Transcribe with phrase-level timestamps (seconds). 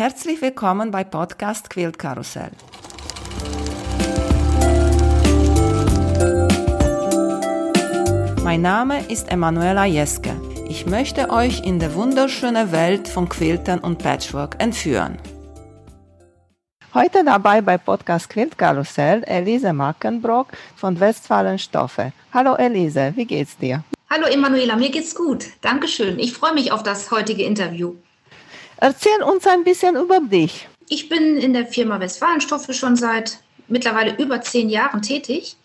[0.00, 2.52] Herzlich willkommen bei Podcast Quilt Karussell.
[8.42, 10.34] Mein Name ist Emanuela Jeske.
[10.70, 15.18] Ich möchte euch in die wunderschöne Welt von Quiltern und Patchwork entführen.
[16.94, 20.46] Heute dabei bei Podcast Quilt Karussell Elise Mackenbrock
[20.76, 22.14] von Westfalen Stoffe.
[22.32, 23.84] Hallo Elise, wie geht's dir?
[24.08, 25.44] Hallo Emanuela, mir geht's gut.
[25.60, 26.18] Dankeschön.
[26.18, 27.96] Ich freue mich auf das heutige Interview.
[28.80, 30.68] Erzähl uns ein bisschen über dich.
[30.88, 35.56] Ich bin in der Firma Westfalenstoffe schon seit mittlerweile über zehn Jahren tätig.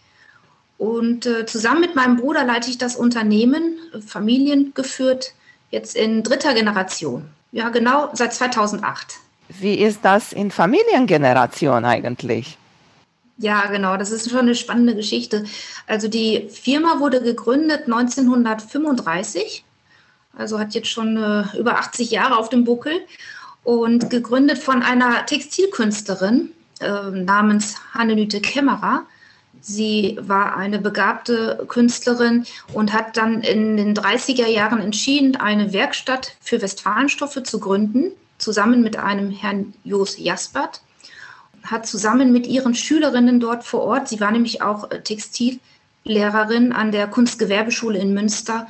[0.78, 5.34] Und äh, zusammen mit meinem Bruder leite ich das Unternehmen, familiengeführt,
[5.72, 7.30] jetzt in dritter Generation.
[7.52, 9.16] Ja, genau, seit 2008.
[9.48, 12.58] Wie ist das in Familiengeneration eigentlich?
[13.38, 15.44] Ja, genau, das ist schon eine spannende Geschichte.
[15.88, 19.65] Also die Firma wurde gegründet 1935,
[20.38, 22.94] also hat jetzt schon äh, über 80 Jahre auf dem Buckel
[23.64, 29.04] und gegründet von einer Textilkünstlerin äh, namens Hannelüte Kämmerer.
[29.62, 36.36] Sie war eine begabte Künstlerin und hat dann in den 30er Jahren entschieden, eine Werkstatt
[36.40, 40.82] für Westfalenstoffe zu gründen zusammen mit einem Herrn Jos Jaspert,
[41.64, 46.92] hat zusammen mit ihren Schülerinnen dort vor Ort, sie war nämlich auch äh, Textillehrerin an
[46.92, 48.68] der Kunstgewerbeschule in Münster,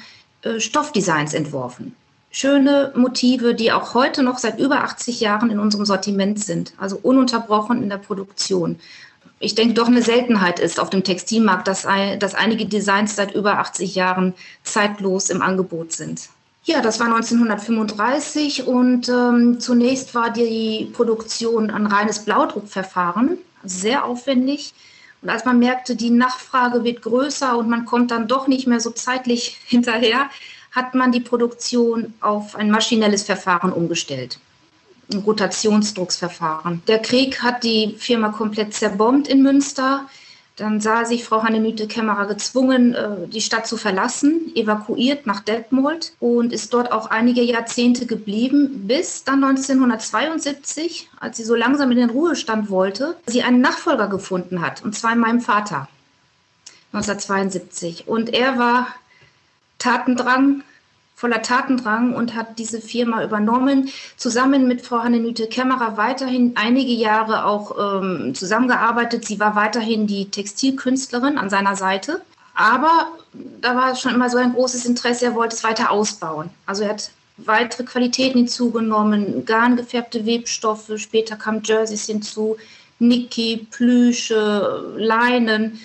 [0.60, 1.96] Stoffdesigns entworfen.
[2.32, 7.00] Schöne Motive, die auch heute noch seit über 80 Jahren in unserem Sortiment sind, also
[7.02, 8.78] ununterbrochen in der Produktion.
[9.40, 11.88] Ich denke, doch eine Seltenheit ist auf dem Textilmarkt, dass,
[12.20, 16.30] dass einige Designs seit über 80 Jahren zeitlos im Angebot sind.
[16.66, 24.74] Ja, das war 1935 und ähm, zunächst war die Produktion ein reines Blaudruckverfahren, sehr aufwendig.
[25.26, 28.80] Und als man merkte, die Nachfrage wird größer und man kommt dann doch nicht mehr
[28.80, 30.30] so zeitlich hinterher,
[30.70, 34.38] hat man die Produktion auf ein maschinelles Verfahren umgestellt.
[35.12, 36.84] Ein Rotationsdrucksverfahren.
[36.88, 40.08] Der Krieg hat die Firma komplett zerbombt in Münster.
[40.56, 46.14] Dann sah sich Frau Hannemüte Kämmerer gezwungen, äh, die Stadt zu verlassen, evakuiert nach Detmold
[46.20, 51.98] und ist dort auch einige Jahrzehnte geblieben, bis dann 1972, als sie so langsam in
[51.98, 55.90] den Ruhestand wollte, sie einen Nachfolger gefunden hat, und zwar in meinem Vater,
[56.94, 58.08] 1972.
[58.08, 58.88] Und er war
[59.78, 60.64] Tatendrang,
[61.16, 67.46] voller Tatendrang und hat diese Firma übernommen, zusammen mit Frau Hannenüte Kämmerer weiterhin einige Jahre
[67.46, 69.26] auch ähm, zusammengearbeitet.
[69.26, 72.22] Sie war weiterhin die Textilkünstlerin an seiner Seite.
[72.54, 73.08] Aber
[73.62, 76.50] da war schon immer so ein großes Interesse, er wollte es weiter ausbauen.
[76.66, 82.58] Also er hat weitere Qualitäten hinzugenommen, garngefärbte Webstoffe, später kamen Jerseys hinzu,
[83.00, 85.80] Niki, Plüsche, Leinen.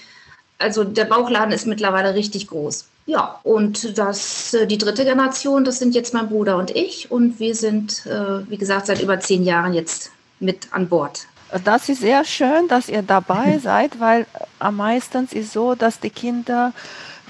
[0.59, 2.90] Also der Bauchladen ist mittlerweile richtig groß.
[3.07, 7.11] Ja, und das, äh, die dritte Generation, das sind jetzt mein Bruder und ich.
[7.11, 11.27] Und wir sind, äh, wie gesagt, seit über zehn Jahren jetzt mit an Bord.
[11.65, 14.27] Das ist sehr schön, dass ihr dabei seid, weil
[14.59, 16.73] am meisten ist so, dass die Kinder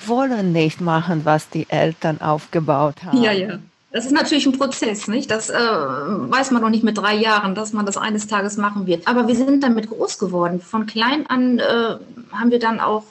[0.06, 3.22] wollen nicht machen, was die Eltern aufgebaut haben.
[3.22, 3.58] Ja, ja.
[3.92, 5.30] Das ist natürlich ein Prozess, nicht?
[5.32, 8.86] Das äh, weiß man noch nicht mit drei Jahren, dass man das eines Tages machen
[8.86, 9.08] wird.
[9.08, 10.60] Aber wir sind damit groß geworden.
[10.60, 11.96] Von klein an äh,
[12.32, 13.02] haben wir dann auch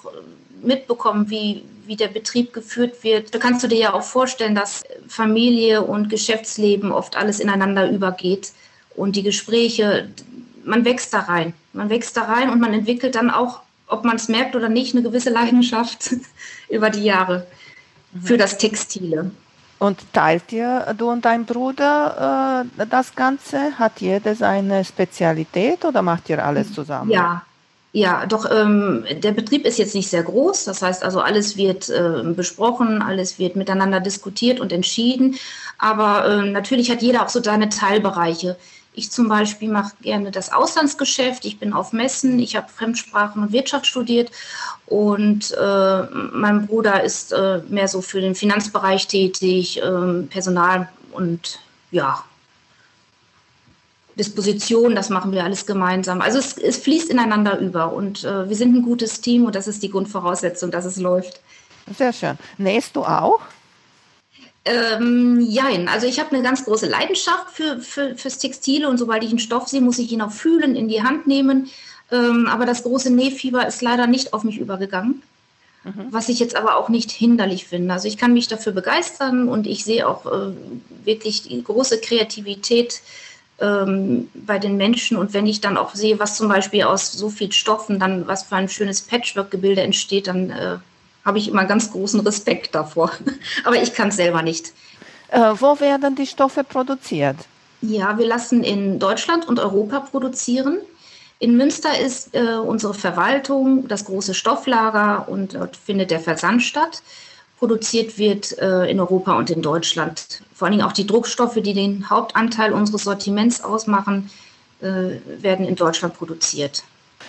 [0.63, 3.33] mitbekommen, wie, wie der Betrieb geführt wird.
[3.33, 8.51] Da kannst du dir ja auch vorstellen, dass Familie und Geschäftsleben oft alles ineinander übergeht
[8.95, 10.07] und die Gespräche,
[10.63, 11.53] man wächst da rein.
[11.73, 14.93] Man wächst da rein und man entwickelt dann auch, ob man es merkt oder nicht,
[14.93, 16.11] eine gewisse Leidenschaft
[16.69, 17.47] über die Jahre
[18.23, 19.31] für das Textile.
[19.79, 23.79] Und teilt ihr, du und dein Bruder, äh, das Ganze?
[23.79, 27.09] Hat jeder seine Spezialität oder macht ihr alles zusammen?
[27.09, 27.41] Ja,
[27.91, 30.65] ja, doch ähm, der Betrieb ist jetzt nicht sehr groß.
[30.65, 35.35] Das heißt also, alles wird äh, besprochen, alles wird miteinander diskutiert und entschieden.
[35.79, 38.57] Aber äh, natürlich hat jeder auch so seine Teilbereiche.
[38.93, 41.45] Ich zum Beispiel mache gerne das Auslandsgeschäft.
[41.45, 42.37] Ich bin auf Messen.
[42.39, 44.29] Ich habe Fremdsprachen und Wirtschaft studiert.
[44.85, 46.01] Und äh,
[46.33, 51.59] mein Bruder ist äh, mehr so für den Finanzbereich tätig, ähm, Personal und
[51.91, 52.23] ja,
[54.19, 56.21] Disposition, das machen wir alles gemeinsam.
[56.21, 59.67] Also es, es fließt ineinander über und äh, wir sind ein gutes Team und das
[59.67, 61.39] ist die Grundvoraussetzung, dass es läuft.
[61.97, 62.37] Sehr schön.
[62.57, 63.39] Nähst du auch?
[64.65, 69.23] Ähm, jein, also ich habe eine ganz große Leidenschaft für, für, fürs Textile und sobald
[69.23, 71.69] ich einen Stoff sehe, muss ich ihn auch fühlen, in die Hand nehmen.
[72.11, 75.23] Ähm, aber das große Nähfieber ist leider nicht auf mich übergegangen,
[75.85, 76.07] mhm.
[76.11, 77.93] was ich jetzt aber auch nicht hinderlich finde.
[77.93, 80.53] Also ich kann mich dafür begeistern und ich sehe auch äh,
[81.05, 83.01] wirklich die große Kreativität
[83.61, 85.17] ähm, bei den Menschen.
[85.17, 88.43] Und wenn ich dann auch sehe, was zum Beispiel aus so viel Stoffen dann, was
[88.43, 90.77] für ein schönes Patchwork-Gebilde entsteht, dann äh,
[91.25, 93.11] habe ich immer ganz großen Respekt davor.
[93.63, 94.73] Aber ich kann es selber nicht.
[95.29, 97.37] Äh, wo werden die Stoffe produziert?
[97.81, 100.79] Ja, wir lassen in Deutschland und Europa produzieren.
[101.39, 107.01] In Münster ist äh, unsere Verwaltung, das große Stofflager und dort findet der Versand statt.
[107.59, 110.41] Produziert wird äh, in Europa und in Deutschland.
[110.53, 114.29] Vor allen Dingen auch die Druckstoffe, die den Hauptanteil unseres Sortiments ausmachen,
[114.81, 116.83] äh, werden in Deutschland produziert.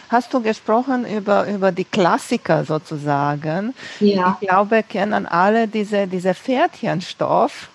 [0.09, 3.75] Hast du gesprochen über, über die Klassiker sozusagen?
[3.99, 4.39] Ja.
[4.41, 7.69] Ich glaube, kennen alle diese, diese Pferdchenstoff.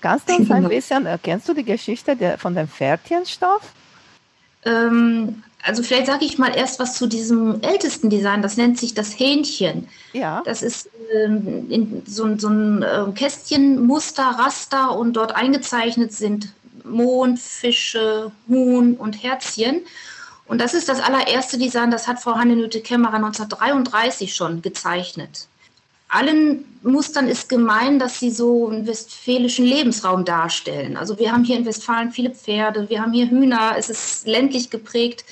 [0.00, 3.72] Kannst du uns ein bisschen, kennst du die Geschichte der, von dem Pferdchenstoff?
[4.64, 8.94] Ähm, also vielleicht sage ich mal erst was zu diesem ältesten Design, das nennt sich
[8.94, 9.88] das Hähnchen.
[10.12, 10.42] Ja.
[10.44, 16.52] Das ist ähm, so, so, ein äh, Kästchenmuster, Raster und dort eingezeichnet sind
[16.84, 19.82] Mond, Fische, Huhn und Herzchen.
[20.46, 25.48] Und das ist das allererste Design, das hat Frau Hannelüte Kämmerer 1933 schon gezeichnet.
[26.08, 30.96] Allen Mustern ist gemein, dass sie so einen westfälischen Lebensraum darstellen.
[30.96, 34.70] Also wir haben hier in Westfalen viele Pferde, wir haben hier Hühner, es ist ländlich
[34.70, 35.24] geprägt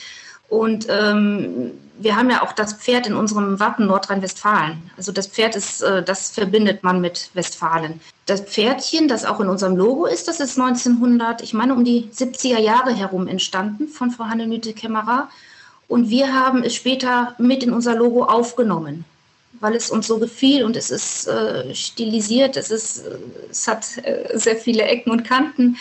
[0.49, 4.91] und ähm, wir haben ja auch das Pferd in unserem Wappen Nordrhein-Westfalen.
[4.97, 8.01] Also das Pferd ist, äh, das verbindet man mit Westfalen.
[8.27, 12.11] Das Pferdchen, das auch in unserem Logo ist, das ist 1900, ich meine um die
[12.13, 15.29] 70er Jahre herum entstanden von Frau Hannelüte Kämmerer.
[15.87, 19.05] Und wir haben es später mit in unser Logo aufgenommen
[19.61, 23.05] weil es uns so gefiel und es ist äh, stilisiert, es, ist,
[23.51, 25.77] es hat äh, sehr viele Ecken und Kanten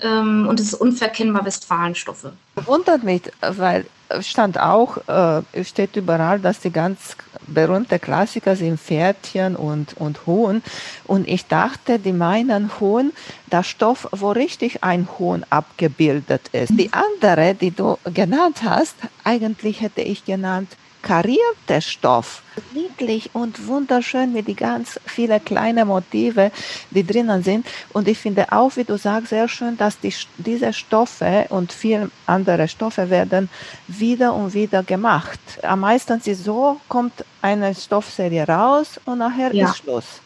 [0.00, 2.32] ähm, und es ist unverkennbar Westfalenstoffe.
[2.64, 3.86] Wundert mich, weil
[4.20, 10.62] stand auch, äh, steht überall, dass die ganz berühmte Klassiker sind Pferdchen und, und Huhn.
[11.04, 13.12] Und ich dachte, die meinen Huhn,
[13.50, 16.70] der Stoff, wo richtig ein Huhn abgebildet ist.
[16.70, 20.68] Die andere, die du genannt hast, eigentlich hätte ich genannt
[21.06, 22.42] karierter Stoff.
[22.74, 26.50] Niedlich und wunderschön mit die ganz viele kleine Motive,
[26.90, 27.64] die drinnen sind.
[27.92, 32.10] Und ich finde auch, wie du sagst, sehr schön, dass die, diese Stoffe und viele
[32.26, 33.48] andere Stoffe werden
[33.86, 35.38] wieder und wieder gemacht.
[35.62, 39.70] Am meisten ist so, kommt eine Stoffserie raus und nachher ja.
[39.70, 40.20] ist Schluss.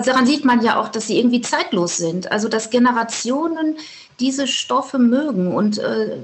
[0.00, 2.32] Daran sieht man ja auch, dass sie irgendwie zeitlos sind.
[2.32, 3.76] Also dass Generationen
[4.22, 5.52] diese Stoffe mögen.
[5.52, 6.16] Und äh,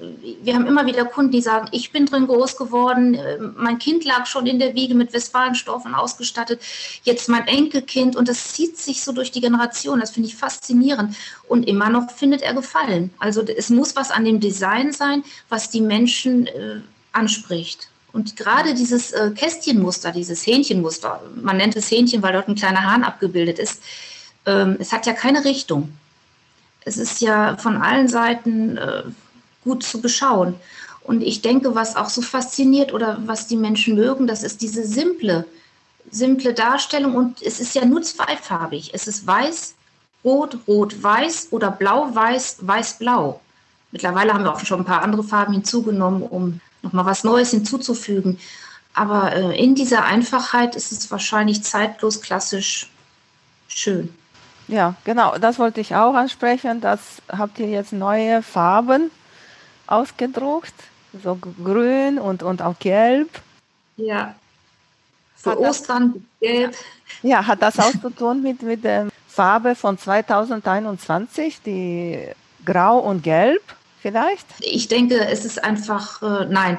[0.42, 4.04] wir haben immer wieder Kunden, die sagen, ich bin drin groß geworden, äh, mein Kind
[4.04, 6.62] lag schon in der Wiege mit Westfalenstoffen ausgestattet,
[7.02, 8.14] jetzt mein Enkelkind.
[8.14, 9.98] Und das zieht sich so durch die Generation.
[9.98, 11.16] Das finde ich faszinierend.
[11.48, 13.10] Und immer noch findet er Gefallen.
[13.18, 16.80] Also es muss was an dem Design sein, was die Menschen äh,
[17.12, 17.88] anspricht.
[18.12, 22.84] Und gerade dieses äh, Kästchenmuster, dieses Hähnchenmuster, man nennt es Hähnchen, weil dort ein kleiner
[22.84, 23.82] Hahn abgebildet ist,
[24.46, 25.92] ähm, es hat ja keine Richtung
[26.88, 29.02] es ist ja von allen Seiten äh,
[29.62, 30.54] gut zu beschauen.
[31.02, 34.84] Und ich denke, was auch so fasziniert oder was die Menschen mögen, das ist diese
[34.86, 35.44] simple,
[36.10, 37.14] simple Darstellung.
[37.14, 38.90] Und es ist ja nur zweifarbig.
[38.92, 39.74] Es ist weiß,
[40.24, 43.40] rot, rot, weiß oder blau, weiß, weiß, blau.
[43.90, 48.38] Mittlerweile haben wir auch schon ein paar andere Farben hinzugenommen, um nochmal was Neues hinzuzufügen.
[48.94, 52.90] Aber äh, in dieser Einfachheit ist es wahrscheinlich zeitlos klassisch
[53.68, 54.12] schön.
[54.68, 56.80] Ja, genau, das wollte ich auch ansprechen.
[56.80, 59.10] Das habt ihr jetzt neue Farben
[59.86, 60.74] ausgedruckt,
[61.22, 63.28] so grün und, und auch gelb.
[63.96, 64.34] Ja,
[65.36, 66.74] für hat Ostern das, gelb.
[67.22, 72.28] Ja, hat das auch zu tun mit, mit der Farbe von 2021, die
[72.64, 73.62] grau und gelb
[74.00, 74.46] vielleicht?
[74.60, 76.76] Ich denke, es ist einfach, äh, nein,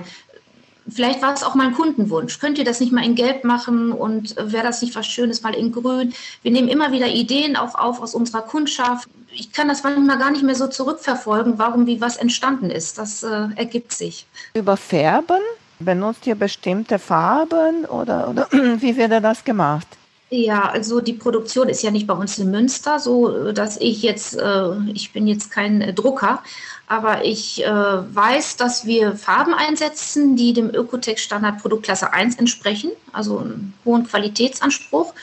[0.92, 2.40] Vielleicht war es auch mein Kundenwunsch.
[2.40, 5.54] Könnt ihr das nicht mal in Gelb machen und wäre das nicht was Schönes mal
[5.54, 6.14] in Grün?
[6.42, 9.08] Wir nehmen immer wieder Ideen auch auf aus unserer Kundschaft.
[9.32, 12.98] Ich kann das manchmal gar nicht mehr so zurückverfolgen, warum wie was entstanden ist.
[12.98, 14.26] Das äh, ergibt sich.
[14.54, 15.42] Über Färben?
[15.80, 19.88] Benutzt ihr bestimmte Farben oder, oder wie wird das gemacht?
[20.32, 24.38] Ja, also die Produktion ist ja nicht bei uns in Münster, so dass ich jetzt,
[24.38, 26.44] äh, ich bin jetzt kein Drucker,
[26.86, 33.40] aber ich äh, weiß, dass wir Farben einsetzen, die dem Ökotex-Standard Produktklasse 1 entsprechen, also
[33.40, 35.16] einen hohen Qualitätsanspruch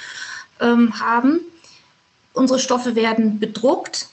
[0.60, 1.40] ähm, haben.
[2.32, 4.08] Unsere Stoffe werden bedruckt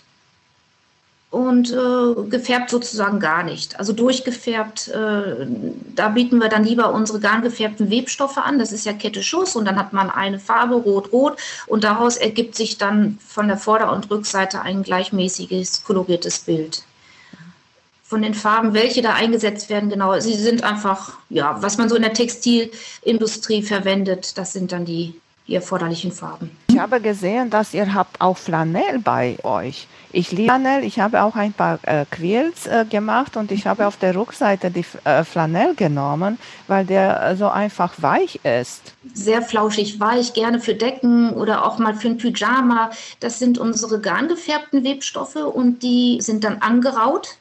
[1.34, 3.80] und äh, gefärbt sozusagen gar nicht.
[3.80, 5.48] Also durchgefärbt, äh,
[5.96, 8.60] da bieten wir dann lieber unsere garngefärbten Webstoffe an.
[8.60, 12.54] Das ist ja Kette Schuss und dann hat man eine Farbe rot-rot und daraus ergibt
[12.54, 16.84] sich dann von der Vorder- und Rückseite ein gleichmäßiges koloriertes Bild.
[18.04, 21.96] Von den Farben, welche da eingesetzt werden, genau, sie sind einfach, ja, was man so
[21.96, 26.52] in der Textilindustrie verwendet, das sind dann die die erforderlichen Farben.
[26.70, 29.88] Ich habe gesehen, dass ihr habt auch Flanell bei euch.
[30.12, 30.84] Ich liebe Flanell.
[30.84, 34.72] Ich habe auch ein paar äh, Quills äh, gemacht und ich habe auf der Rückseite
[34.72, 38.94] die äh, Flanell genommen, weil der so einfach weich ist.
[39.14, 42.92] Sehr flauschig weich, gerne für Decken oder auch mal für ein Pyjama.
[43.20, 47.38] Das sind unsere garngefärbten Webstoffe und die sind dann angeraut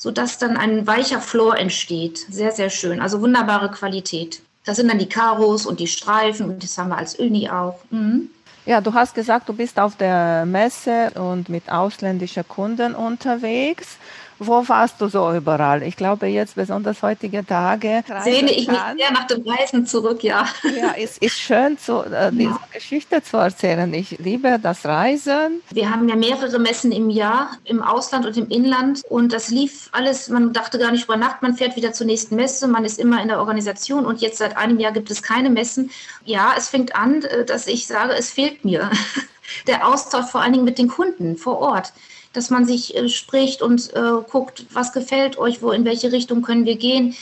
[0.00, 2.24] sodass dann ein weicher Flor entsteht.
[2.30, 3.02] Sehr, sehr schön.
[3.02, 4.40] Also wunderbare Qualität.
[4.64, 7.78] Das sind dann die Karos und die Streifen und das haben wir als Uni auch.
[7.90, 8.30] Mhm.
[8.66, 13.96] Ja, du hast gesagt, du bist auf der Messe und mit ausländischen Kunden unterwegs.
[14.42, 15.82] Wo warst du so überall?
[15.82, 18.02] Ich glaube jetzt besonders heutige Tage.
[18.24, 20.46] Sehne ich mich sehr nach dem Reisen zurück, ja.
[20.64, 22.60] Ja, es ist schön, so, äh, diese ja.
[22.72, 23.92] Geschichte zu erzählen.
[23.92, 25.60] Ich liebe das Reisen.
[25.74, 29.90] Wir haben ja mehrere Messen im Jahr im Ausland und im Inland und das lief
[29.92, 32.98] alles, man dachte gar nicht über Nacht, man fährt wieder zur nächsten Messe, man ist
[32.98, 35.90] immer in der Organisation und jetzt seit einem Jahr gibt es keine Messen.
[36.24, 38.90] Ja, es fängt an, äh, dass ich sage, es fehlt mir.
[39.66, 41.92] Der Austausch vor allen Dingen mit den Kunden vor Ort
[42.32, 46.42] dass man sich äh, spricht und äh, guckt, was gefällt euch, wo, in welche Richtung
[46.42, 47.14] können wir gehen.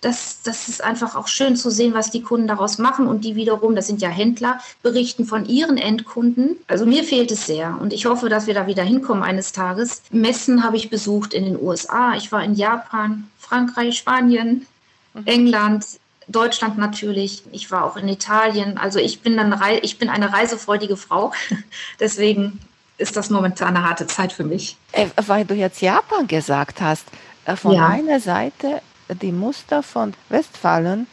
[0.00, 3.36] Das, das ist einfach auch schön zu sehen, was die Kunden daraus machen und die
[3.36, 6.56] wiederum, das sind ja Händler, berichten von ihren Endkunden.
[6.68, 10.02] Also mir fehlt es sehr und ich hoffe, dass wir da wieder hinkommen eines Tages.
[10.10, 14.66] Messen habe ich besucht in den USA, ich war in Japan, Frankreich, Spanien,
[15.12, 15.26] mhm.
[15.26, 15.84] England,
[16.28, 17.42] Deutschland natürlich.
[17.52, 18.78] Ich war auch in Italien.
[18.78, 21.32] Also ich bin dann ich bin eine reisefreudige Frau.
[22.00, 22.60] Deswegen
[23.00, 24.76] ist das momentan eine harte Zeit für mich.
[24.92, 27.06] Äh, weil du jetzt Japan gesagt hast,
[27.44, 27.88] äh, von ja.
[27.88, 28.82] meiner Seite,
[29.22, 31.06] die Muster von Westfalen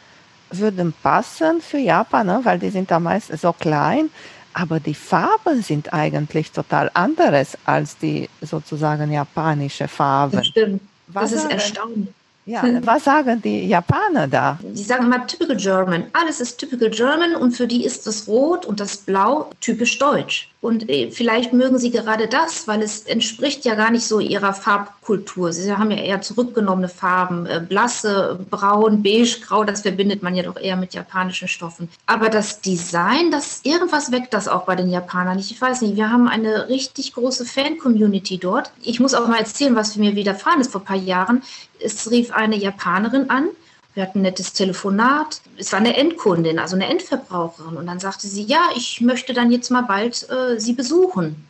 [0.50, 2.40] würden passen für Japan, ne?
[2.42, 4.10] weil die sind da meist so klein,
[4.54, 10.36] aber die Farben sind eigentlich total anderes als die sozusagen japanische Farben.
[10.36, 10.82] Das stimmt.
[11.08, 12.08] Was das ist erstaunlich.
[12.48, 14.58] Ja, was sagen die Japaner da?
[14.62, 16.04] Die sagen immer typical German.
[16.14, 20.48] Alles ist typical German und für die ist das Rot und das Blau typisch deutsch.
[20.60, 24.52] Und äh, vielleicht mögen sie gerade das, weil es entspricht ja gar nicht so ihrer
[24.52, 25.52] Farbkultur.
[25.52, 30.42] Sie haben ja eher zurückgenommene Farben, äh, blasse, braun, beige, grau, das verbindet man ja
[30.42, 31.88] doch eher mit japanischen Stoffen.
[32.06, 35.38] Aber das Design, das irgendwas weckt das auch bei den Japanern.
[35.38, 38.72] Ich weiß nicht, wir haben eine richtig große Fan-Community dort.
[38.82, 41.42] Ich muss auch mal erzählen, was mir widerfahren ist vor ein paar Jahren.
[41.80, 43.50] Es rief eine Japanerin an,
[43.98, 45.40] wir hatten ein nettes Telefonat.
[45.56, 47.76] Es war eine Endkundin, also eine Endverbraucherin.
[47.76, 51.44] Und dann sagte sie, ja, ich möchte dann jetzt mal bald äh, Sie besuchen.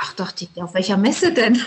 [0.00, 1.60] Ach, dachte ich, auf welcher Messe denn?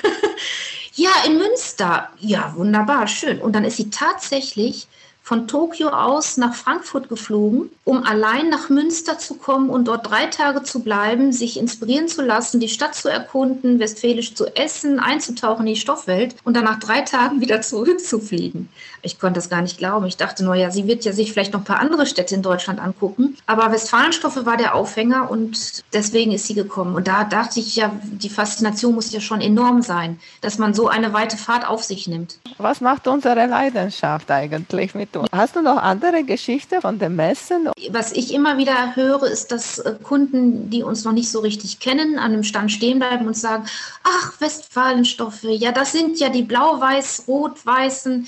[0.93, 2.10] ja, in Münster.
[2.19, 3.41] Ja, wunderbar, schön.
[3.41, 4.88] Und dann ist sie tatsächlich
[5.24, 10.25] von Tokio aus nach Frankfurt geflogen, um allein nach Münster zu kommen und dort drei
[10.25, 15.65] Tage zu bleiben, sich inspirieren zu lassen, die Stadt zu erkunden, westfälisch zu essen, einzutauchen
[15.65, 18.68] in die Stoffwelt und dann nach drei Tagen wieder zurückzufliegen.
[19.01, 20.06] Ich konnte das gar nicht glauben.
[20.08, 22.42] Ich dachte nur, ja, sie wird ja sich vielleicht noch ein paar andere Städte in
[22.42, 23.38] Deutschland angucken.
[23.46, 26.96] Aber Westfalenstoffe war der Aufhänger und deswegen ist sie gekommen.
[26.96, 30.89] Und da dachte ich ja, die Faszination muss ja schon enorm sein, dass man so
[30.89, 32.39] eine weite Fahrt auf sich nimmt.
[32.58, 35.25] Was macht unsere Leidenschaft eigentlich mit du.
[35.32, 37.70] Hast du noch andere Geschichten von den Messen?
[37.91, 41.79] Was ich immer wieder höre, ist, dass äh, Kunden, die uns noch nicht so richtig
[41.79, 43.65] kennen, an einem Stand stehen bleiben und sagen,
[44.03, 48.27] ach, Westfalenstoffe, ja, das sind ja die blau-weiß, rot-weißen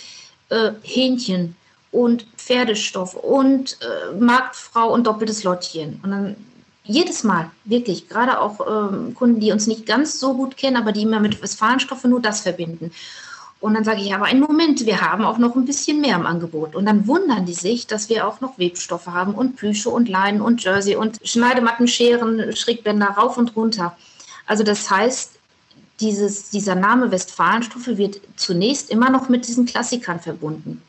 [0.50, 1.56] äh, Hähnchen
[1.92, 6.00] und Pferdestoff und äh, Marktfrau und doppeltes Lottchen.
[6.04, 6.36] Und dann
[6.84, 8.60] jedes Mal, wirklich, gerade auch
[8.92, 12.22] ähm, Kunden, die uns nicht ganz so gut kennen, aber die immer mit Westfalenstoffe nur
[12.22, 12.92] das verbinden.
[13.66, 16.28] Und dann sage ich, aber einen Moment, wir haben auch noch ein bisschen mehr im
[16.28, 16.76] Angebot.
[16.76, 20.40] Und dann wundern die sich, dass wir auch noch Webstoffe haben und Plüsche und Leinen
[20.40, 23.98] und Jersey und Schneidematten, Scheren, Schrägbänder rauf und runter.
[24.46, 25.40] Also das heißt,
[26.00, 30.84] dieses, dieser Name Westfalenstoffe wird zunächst immer noch mit diesen Klassikern verbunden.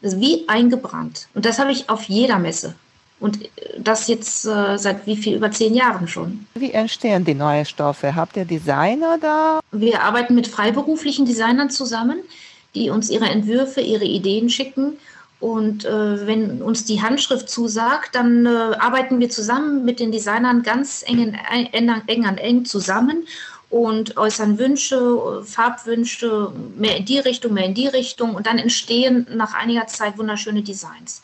[0.00, 1.26] Das ist wie eingebrannt.
[1.34, 2.76] Und das habe ich auf jeder Messe.
[3.22, 3.38] Und
[3.78, 5.36] das jetzt äh, seit wie viel?
[5.36, 6.44] Über zehn Jahren schon.
[6.54, 8.16] Wie entstehen die neuen Stoffe?
[8.16, 9.60] Habt ihr Designer da?
[9.70, 12.18] Wir arbeiten mit freiberuflichen Designern zusammen,
[12.74, 14.94] die uns ihre Entwürfe, ihre Ideen schicken.
[15.38, 20.64] Und äh, wenn uns die Handschrift zusagt, dann äh, arbeiten wir zusammen mit den Designern
[20.64, 23.24] ganz eng, eng, eng an eng zusammen
[23.70, 28.34] und äußern Wünsche, Farbwünsche, mehr in die Richtung, mehr in die Richtung.
[28.34, 31.22] Und dann entstehen nach einiger Zeit wunderschöne Designs.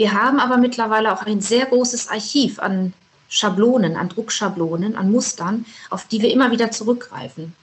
[0.00, 2.94] Wir haben aber mittlerweile auch ein sehr großes Archiv an
[3.28, 7.54] Schablonen, an Druckschablonen, an Mustern, auf die wir immer wieder zurückgreifen.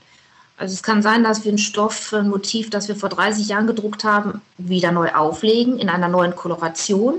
[0.56, 3.66] Also es kann sein, dass wir ein Stoff, ein Motiv, das wir vor 30 Jahren
[3.66, 7.16] gedruckt haben, wieder neu auflegen in einer neuen Koloration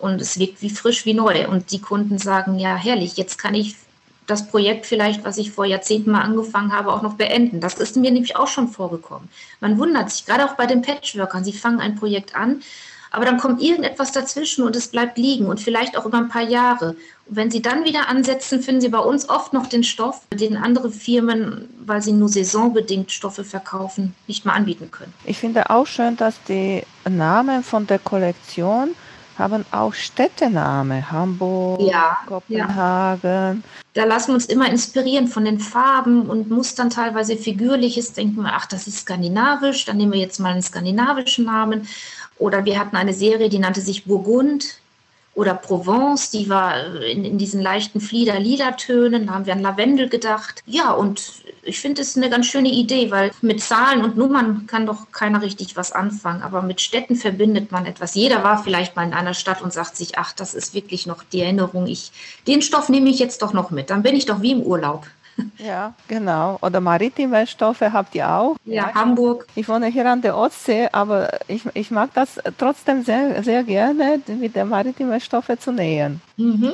[0.00, 1.46] und es wirkt wie frisch wie neu.
[1.46, 3.76] Und die Kunden sagen, ja herrlich, jetzt kann ich
[4.26, 7.60] das Projekt vielleicht, was ich vor Jahrzehnten mal angefangen habe, auch noch beenden.
[7.60, 9.28] Das ist mir nämlich auch schon vorgekommen.
[9.60, 12.60] Man wundert sich, gerade auch bei den Patchworkern, sie fangen ein Projekt an
[13.10, 16.42] aber dann kommt irgendetwas dazwischen und es bleibt liegen und vielleicht auch über ein paar
[16.42, 16.96] Jahre.
[17.26, 20.56] Und wenn Sie dann wieder ansetzen, finden Sie bei uns oft noch den Stoff, den
[20.56, 25.12] andere Firmen, weil sie nur saisonbedingt Stoffe verkaufen, nicht mal anbieten können.
[25.24, 28.94] Ich finde auch schön, dass die Namen von der Kollektion
[29.38, 33.62] haben auch Städtename, Hamburg, ja, Kopenhagen.
[33.64, 33.80] Ja.
[33.94, 38.12] Da lassen wir uns immer inspirieren von den Farben und Mustern, teilweise figürliches.
[38.12, 41.88] Denken wir, ach, das ist skandinavisch, dann nehmen wir jetzt mal einen skandinavischen Namen.
[42.38, 44.80] Oder wir hatten eine Serie, die nannte sich Burgund
[45.38, 49.28] oder Provence, die war in, in diesen leichten Flieder-Lila-Tönen.
[49.28, 50.64] Da haben wir an Lavendel gedacht.
[50.66, 54.84] Ja, und ich finde es eine ganz schöne Idee, weil mit Zahlen und Nummern kann
[54.84, 56.42] doch keiner richtig was anfangen.
[56.42, 58.16] Aber mit Städten verbindet man etwas.
[58.16, 61.22] Jeder war vielleicht mal in einer Stadt und sagt sich, ach, das ist wirklich noch
[61.22, 61.86] die Erinnerung.
[61.86, 62.10] Ich,
[62.48, 63.90] den Stoff nehme ich jetzt doch noch mit.
[63.90, 65.06] Dann bin ich doch wie im Urlaub.
[65.58, 66.58] Ja, genau.
[66.62, 68.56] Oder maritime Stoffe habt ihr auch.
[68.64, 69.46] Ja, ja, Hamburg.
[69.54, 74.20] Ich wohne hier an der Ostsee, aber ich, ich mag das trotzdem sehr, sehr gerne,
[74.26, 76.20] mit der maritime Stoffe zu nähen.
[76.36, 76.72] Mhm.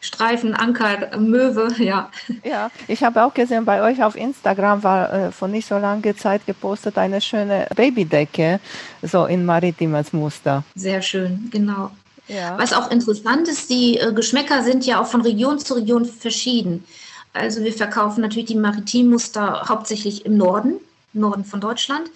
[0.00, 2.10] Streifen, Anker, Möwe, ja.
[2.44, 6.16] Ja, ich habe auch gesehen, bei euch auf Instagram war äh, vor nicht so langer
[6.16, 8.60] Zeit gepostet eine schöne Babydecke,
[9.02, 10.62] so in maritimes Muster.
[10.74, 11.90] Sehr schön, genau.
[12.28, 12.58] Ja.
[12.58, 16.84] Was auch interessant ist, die äh, Geschmäcker sind ja auch von Region zu Region verschieden.
[17.36, 20.74] Also wir verkaufen natürlich die Maritimmuster hauptsächlich im Norden,
[21.12, 22.10] Norden von Deutschland.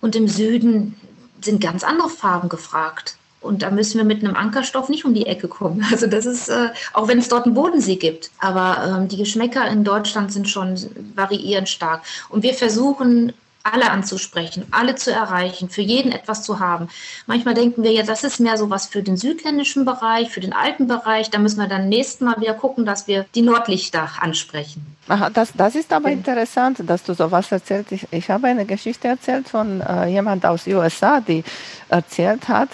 [0.00, 0.96] Und im Süden
[1.40, 3.16] sind ganz andere Farben gefragt.
[3.40, 5.84] Und da müssen wir mit einem Ankerstoff nicht um die Ecke kommen.
[5.90, 8.30] Also das ist, äh, auch wenn es dort einen Bodensee gibt.
[8.38, 10.76] Aber ähm, die Geschmäcker in Deutschland sind schon
[11.14, 12.02] variierend stark.
[12.28, 13.32] Und wir versuchen
[13.64, 16.88] alle anzusprechen, alle zu erreichen, für jeden etwas zu haben.
[17.26, 20.52] Manchmal denken wir ja, das ist mehr so was für den südländischen Bereich, für den
[20.52, 21.30] alten Bereich.
[21.30, 24.86] Da müssen wir dann nächsten Mal wieder gucken, dass wir die Nordlichter ansprechen.
[25.08, 26.14] Aha, das, das ist aber ja.
[26.14, 27.92] interessant, dass du sowas erzählst.
[27.92, 31.42] Ich, ich habe eine Geschichte erzählt von äh, jemand aus USA, die
[31.88, 32.70] erzählt hat,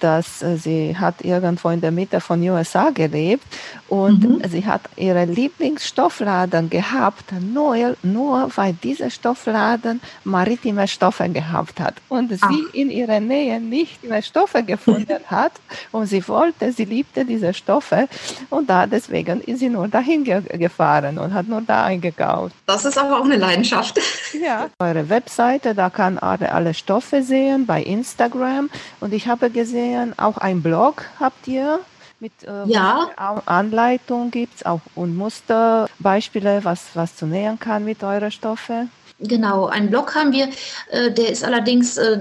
[0.00, 3.44] dass äh, sie hat irgendwo in der Mitte von USA gelebt
[3.88, 4.42] und mhm.
[4.48, 12.32] sie hat ihre Lieblingsstoffladen gehabt, nur, nur weil dieser Stoffladen maritime Stoffe gehabt hat und
[12.40, 12.50] Ach.
[12.50, 15.52] sie in ihrer Nähe nicht mehr Stoffe gefunden hat
[15.92, 18.08] und sie wollte, sie liebte diese Stoffe
[18.50, 22.54] und da deswegen ist sie nur dahin ge gefahren und hat nur da eingekauft.
[22.66, 24.00] Das ist aber auch eine Leidenschaft.
[24.34, 28.68] Ja, eure Webseite, da kann alle, alle Stoffe sehen bei Instagram
[29.00, 30.14] und ich habe gesehen, sehen.
[30.18, 31.80] Auch ein Blog habt ihr
[32.20, 33.10] mit äh, ja.
[33.46, 38.86] Anleitung gibt es auch und Musterbeispiele, was, was zu nähern kann mit eurer Stoffe.
[39.20, 40.48] Genau, einen Blog haben wir,
[40.90, 42.18] äh, der ist allerdings äh,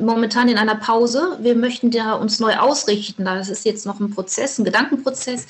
[0.00, 1.38] momentan in einer Pause.
[1.40, 3.24] Wir möchten da uns neu ausrichten.
[3.24, 5.46] Das ist jetzt noch ein Prozess, ein Gedankenprozess.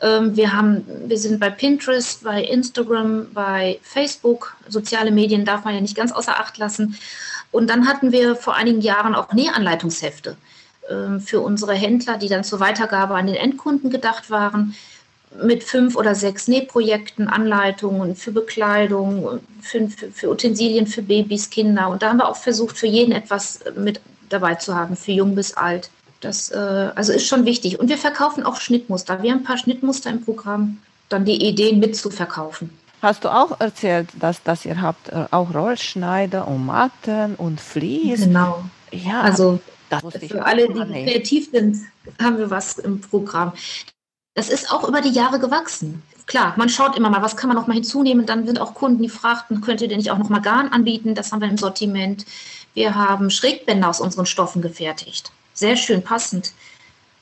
[0.00, 4.56] Ähm, wir, haben, wir sind bei Pinterest, bei Instagram, bei Facebook.
[4.68, 6.96] Soziale Medien darf man ja nicht ganz außer Acht lassen.
[7.50, 10.36] Und dann hatten wir vor einigen Jahren auch Nähanleitungshefte.
[10.90, 14.74] Ähm, für unsere Händler, die dann zur Weitergabe an den Endkunden gedacht waren,
[15.40, 21.88] mit fünf oder sechs Nähprojekten, Anleitungen für Bekleidung, für, für, für, Utensilien für Babys, Kinder.
[21.88, 25.36] Und da haben wir auch versucht, für jeden etwas mit dabei zu haben, für jung
[25.36, 25.90] bis alt.
[26.20, 27.78] Das äh, also ist schon wichtig.
[27.78, 29.22] Und wir verkaufen auch Schnittmuster.
[29.22, 32.70] Wir haben ein paar Schnittmuster im Programm, dann die Ideen mit zu verkaufen.
[33.00, 38.22] Hast du auch erzählt, dass, dass ihr habt äh, auch Rollschneider und Matten und Vlies?
[38.22, 38.64] Genau.
[38.90, 41.06] Ja, also das Für alle, die annehmen.
[41.06, 41.78] kreativ sind,
[42.20, 43.52] haben wir was im Programm.
[44.34, 46.02] Das ist auch über die Jahre gewachsen.
[46.26, 48.24] Klar, man schaut immer mal, was kann man noch mal hinzunehmen.
[48.24, 51.14] Dann sind auch Kunden, die fragten, könnt ihr denn nicht auch noch mal Garn anbieten?
[51.16, 52.24] Das haben wir im Sortiment.
[52.72, 55.32] Wir haben Schrägbänder aus unseren Stoffen gefertigt.
[55.54, 56.52] Sehr schön passend.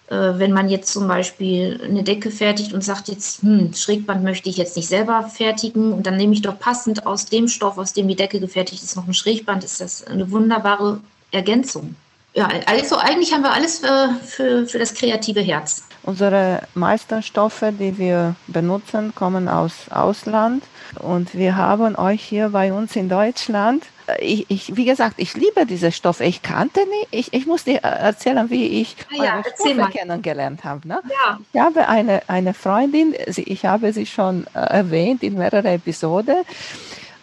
[0.08, 4.50] Äh, wenn man jetzt zum Beispiel eine Decke fertigt und sagt jetzt, hm, Schrägband möchte
[4.50, 7.94] ich jetzt nicht selber fertigen und dann nehme ich doch passend aus dem Stoff, aus
[7.94, 11.00] dem die Decke gefertigt ist, noch ein Schrägband, ist das eine wunderbare
[11.30, 11.94] Ergänzung
[12.38, 15.84] ja, also eigentlich haben wir alles für, für, für das kreative Herz.
[16.04, 20.62] Unsere meisten Stoffe, die wir benutzen, kommen aus Ausland
[21.00, 23.84] und wir haben euch hier bei uns in Deutschland.
[24.20, 26.24] Ich, ich, wie gesagt, ich liebe diese Stoffe.
[26.24, 27.08] Ich kannte nicht.
[27.10, 30.88] Ich, ich muss dir erzählen, wie ich ah, ja, Stoffe kennengelernt habe.
[30.88, 31.00] Ne?
[31.10, 31.38] Ja.
[31.52, 36.36] Ich habe eine, eine Freundin, ich habe sie schon äh, erwähnt in mehreren Episoden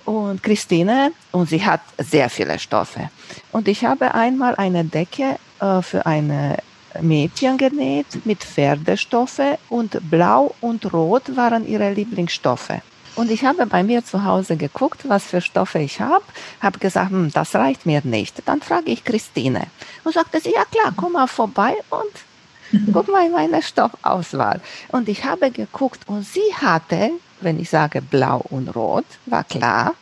[0.05, 3.09] und Christine und sie hat sehr viele Stoffe.
[3.51, 6.57] Und ich habe einmal eine Decke äh, für eine
[7.01, 12.81] Mädchen genäht mit Pferdestoffe und Blau und Rot waren ihre Lieblingsstoffe.
[13.15, 16.25] Und ich habe bei mir zu Hause geguckt, was für Stoffe ich habe,
[16.61, 18.41] habe gesagt, hm, das reicht mir nicht.
[18.45, 19.67] Dann frage ich Christine
[20.03, 24.59] und sagte sie, ja klar, komm mal vorbei und guck mal in meine Stoffauswahl.
[24.89, 29.93] Und ich habe geguckt und sie hatte wenn ich sage blau und rot, war klar,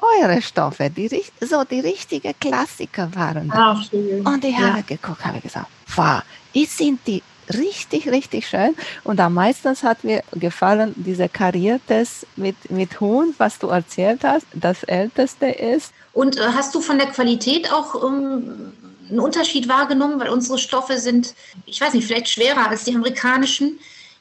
[0.00, 3.50] eure Stoffe, die, so die richtigen Klassiker waren.
[3.50, 4.26] Ah, schön.
[4.26, 4.74] Und ich ja.
[4.74, 5.66] habe geguckt, habe gesagt,
[5.96, 8.74] wow, ich sind die richtig, richtig schön.
[9.04, 14.46] Und am meisten hat mir gefallen, diese kariertes mit, mit Huhn, was du erzählt hast,
[14.52, 15.92] das älteste ist.
[16.12, 18.72] Und äh, hast du von der Qualität auch ähm,
[19.08, 21.34] einen Unterschied wahrgenommen, weil unsere Stoffe sind,
[21.66, 23.78] ich weiß nicht, vielleicht schwerer als die amerikanischen,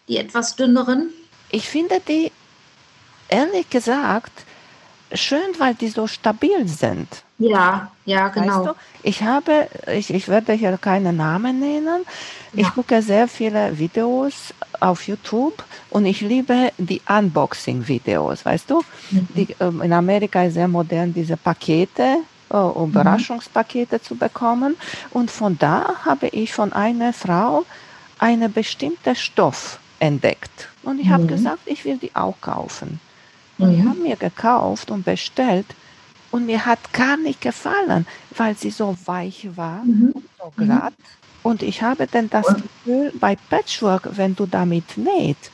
[0.07, 1.09] die etwas dünneren?
[1.49, 2.31] Ich finde die,
[3.29, 4.31] ehrlich gesagt,
[5.13, 7.07] schön, weil die so stabil sind.
[7.39, 8.47] Ja, ja, genau.
[8.47, 12.03] Weißt du, ich habe, ich, ich werde hier keine Namen nennen.
[12.53, 12.61] Ja.
[12.61, 18.81] Ich gucke sehr viele Videos auf YouTube und ich liebe die Unboxing-Videos, weißt du?
[19.11, 19.27] Mhm.
[19.35, 22.17] Die, ähm, in Amerika ist sehr modern, diese Pakete,
[22.51, 24.03] uh, Überraschungspakete mhm.
[24.03, 24.75] zu bekommen.
[25.11, 27.65] Und von da habe ich von einer Frau
[28.17, 30.69] einen bestimmten Stoff entdeckt.
[30.87, 31.11] Und ich mhm.
[31.11, 33.01] habe gesagt, ich will die auch kaufen.
[33.57, 33.89] Und die mhm.
[33.89, 35.65] haben mir gekauft und bestellt.
[36.31, 40.13] Und mir hat gar nicht gefallen, weil sie so weich war, mhm.
[40.37, 40.65] so mhm.
[40.65, 40.93] glatt.
[41.43, 45.51] Und ich habe dann das Gefühl, bei Patchwork, wenn du damit näht,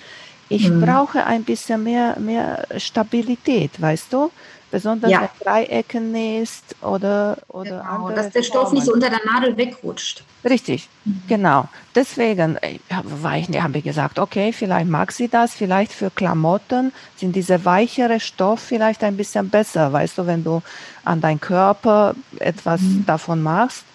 [0.50, 0.82] ich mhm.
[0.82, 4.30] brauche ein bisschen mehr, mehr Stabilität, weißt du?
[4.74, 5.22] Besonders ja.
[5.22, 8.74] wenn Dreiecken nähst oder, oder genau, andere dass der Stoff Formen.
[8.74, 10.24] nicht so unter der Nadel wegrutscht.
[10.44, 11.22] Richtig, mhm.
[11.28, 11.70] genau.
[11.94, 12.58] Deswegen
[13.04, 17.64] war ich, habe ich gesagt, okay, vielleicht mag sie das, vielleicht für Klamotten sind diese
[17.66, 20.64] weichere Stoff vielleicht ein bisschen besser, weißt du, wenn du
[21.06, 23.06] an deinen Körper etwas mhm.
[23.06, 23.86] davon machst.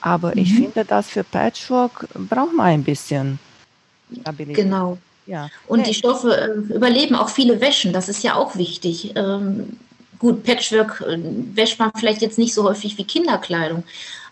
[0.00, 0.38] Aber mhm.
[0.38, 3.38] ich finde, das für Patchwork braucht man ein bisschen
[4.20, 4.64] Stabilität.
[4.64, 4.98] Genau.
[5.26, 5.48] Ja.
[5.68, 5.86] Und nee.
[5.86, 9.14] die Stoffe äh, überleben auch viele Wäschen, das ist ja auch wichtig.
[9.14, 9.78] Ähm,
[10.24, 11.18] Gut, Patchwork äh,
[11.54, 13.84] wäscht man vielleicht jetzt nicht so häufig wie Kinderkleidung.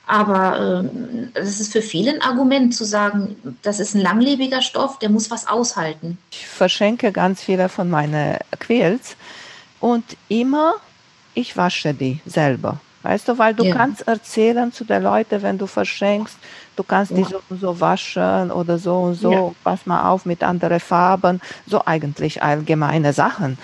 [0.06, 4.98] Aber äh, das ist für viele ein Argument zu sagen, das ist ein langlebiger Stoff,
[5.00, 6.16] der muss was aushalten.
[6.30, 9.16] Ich verschenke ganz viele von meinen Quills
[9.80, 10.76] und immer,
[11.34, 12.80] ich wasche die selber.
[13.02, 13.74] Weißt du, weil du ja.
[13.74, 16.38] kannst erzählen zu den Leuten, wenn du verschenkst,
[16.74, 17.18] du kannst ja.
[17.18, 19.52] die so und so waschen oder so und so, ja.
[19.62, 23.58] pass mal auf mit anderen Farben, so eigentlich allgemeine Sachen.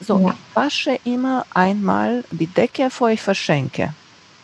[0.00, 0.28] So, ja.
[0.30, 3.94] ich wasche immer einmal die Decke, bevor ich verschenke.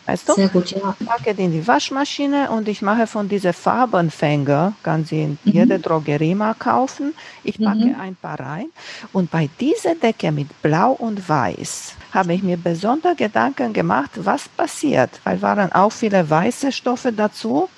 [0.05, 0.33] Weißt du?
[0.33, 0.95] Sehr gut, ja.
[0.99, 5.37] Ich packe die in die Waschmaschine und ich mache von diesen Farbenfänger, kann sie in
[5.43, 5.51] mhm.
[5.51, 7.13] jeder Drogerie mal kaufen.
[7.43, 7.99] Ich packe mhm.
[7.99, 8.67] ein paar rein.
[9.13, 14.49] Und bei dieser Decke mit Blau und Weiß habe ich mir besonders Gedanken gemacht, was
[14.49, 17.69] passiert, weil waren auch viele weiße Stoffe dazu.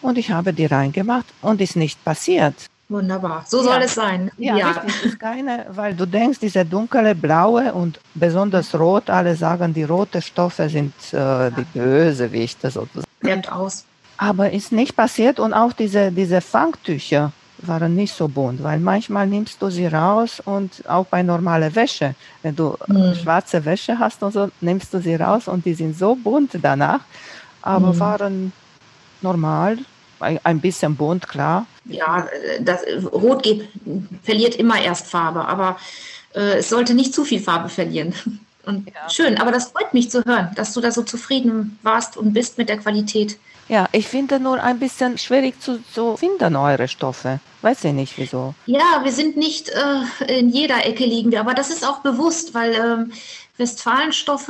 [0.00, 2.54] Und ich habe die reingemacht und ist nicht passiert.
[2.94, 4.30] Wunderbar, so soll es sein.
[4.38, 4.70] Ja, ja.
[4.70, 9.82] Richtig, ist keine, weil du denkst, diese dunkle blaue und besonders rot, alle sagen, die
[9.82, 13.08] roten Stoffe sind äh, die Bösewichte sozusagen.
[13.18, 13.84] Bleibt aus.
[14.16, 19.26] Aber ist nicht passiert und auch diese, diese Fangtücher waren nicht so bunt, weil manchmal
[19.26, 23.16] nimmst du sie raus und auch bei normaler Wäsche, wenn du hm.
[23.16, 27.00] schwarze Wäsche hast und so, nimmst du sie raus und die sind so bunt danach,
[27.60, 27.98] aber hm.
[27.98, 28.52] waren
[29.20, 29.78] normal,
[30.24, 32.26] ein bisschen bunt, klar, ja,
[32.60, 32.82] das
[33.12, 33.68] Rot geht,
[34.22, 35.78] verliert immer erst Farbe, aber
[36.34, 38.14] äh, es sollte nicht zu viel Farbe verlieren.
[38.66, 39.10] Und ja.
[39.10, 42.56] schön, aber das freut mich zu hören, dass du da so zufrieden warst und bist
[42.56, 43.38] mit der Qualität.
[43.68, 47.40] Ja, ich finde nur ein bisschen schwierig zu, zu finden, eure Stoffe.
[47.60, 48.54] Weiß ich nicht wieso.
[48.64, 52.54] Ja, wir sind nicht äh, in jeder Ecke liegen wir, aber das ist auch bewusst,
[52.54, 53.12] weil ähm,
[53.58, 54.48] Westfalenstoffe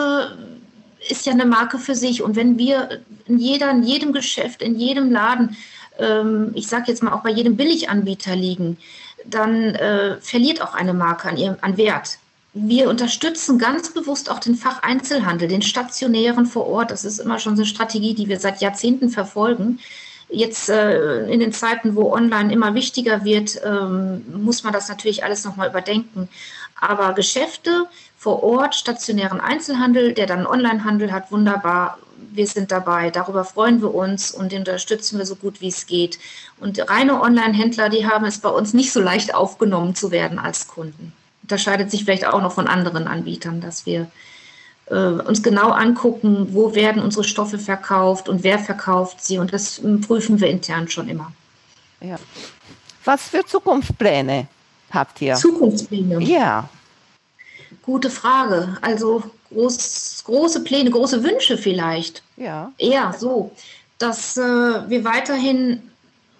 [1.09, 2.23] ist ja eine Marke für sich.
[2.23, 5.57] Und wenn wir in, jeder, in jedem Geschäft, in jedem Laden
[5.99, 8.79] ähm, ich sage jetzt mal auch bei jedem Billiganbieter liegen,
[9.25, 12.19] dann äh, verliert auch eine Marke an, ihrem, an Wert.
[12.53, 16.91] Wir unterstützen ganz bewusst auch den Facheinzelhandel, den stationären vor Ort.
[16.91, 19.81] Das ist immer schon so eine Strategie, die wir seit Jahrzehnten verfolgen.
[20.29, 25.25] Jetzt äh, in den Zeiten, wo online immer wichtiger wird, ähm, muss man das natürlich
[25.25, 26.29] alles nochmal überdenken.
[26.81, 27.87] Aber Geschäfte
[28.25, 31.99] vor Ort, stationären Einzelhandel, der dann Onlinehandel hat, wunderbar
[32.33, 36.19] wir sind dabei, darüber freuen wir uns und unterstützen wir so gut wie es geht.
[36.59, 40.67] Und reine Online-Händler, die haben es bei uns nicht so leicht aufgenommen zu werden als
[40.69, 41.13] Kunden.
[41.43, 44.11] Unterscheidet sich vielleicht auch noch von anderen Anbietern, dass wir
[44.87, 49.37] äh, uns genau angucken, wo werden unsere Stoffe verkauft und wer verkauft sie.
[49.37, 51.31] Und das prüfen wir intern schon immer.
[52.01, 52.17] Ja.
[53.05, 54.47] Was für Zukunftspläne
[54.91, 55.35] habt ihr?
[55.35, 56.23] Zukunftspläne?
[56.23, 56.71] Ja.
[57.85, 58.77] Gute Frage.
[58.81, 62.23] Also groß, große Pläne, große Wünsche vielleicht.
[62.37, 62.73] Ja.
[62.79, 63.53] Eher so,
[63.99, 65.83] dass äh, wir weiterhin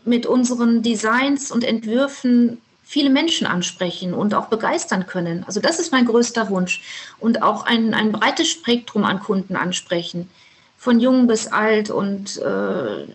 [0.05, 5.45] mit unseren Designs und Entwürfen viele Menschen ansprechen und auch begeistern können.
[5.47, 6.83] Also das ist mein größter Wunsch.
[7.19, 10.29] Und auch ein, ein breites Spektrum an Kunden ansprechen,
[10.77, 11.91] von jung bis alt.
[11.91, 13.07] Und äh,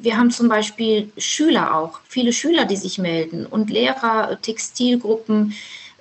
[0.00, 5.54] wir haben zum Beispiel Schüler auch, viele Schüler, die sich melden und Lehrer, Textilgruppen.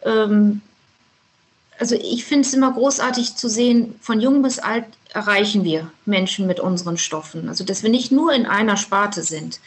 [0.03, 0.61] Ähm,
[1.79, 6.47] also ich finde es immer großartig zu sehen, von jung bis alt erreichen wir Menschen
[6.47, 7.49] mit unseren Stoffen.
[7.49, 9.59] Also dass wir nicht nur in einer Sparte sind.